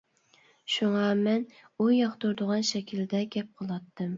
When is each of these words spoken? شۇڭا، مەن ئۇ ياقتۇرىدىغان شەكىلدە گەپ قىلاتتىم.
شۇڭا، 0.75 1.03
مەن 1.19 1.45
ئۇ 1.57 1.91
ياقتۇرىدىغان 1.97 2.67
شەكىلدە 2.71 3.25
گەپ 3.37 3.53
قىلاتتىم. 3.63 4.09